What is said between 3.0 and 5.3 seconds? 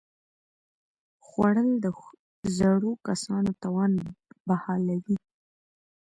کسانو توان بحالوي